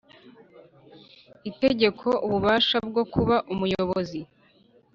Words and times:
itegeko 1.49 2.07
ububasha 2.25 2.77
bwo 2.87 3.03
kuba 3.13 3.35
Umuyobozi 3.53 4.21